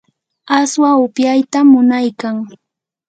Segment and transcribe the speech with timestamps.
[0.57, 2.35] aswa upyaytam munaykan.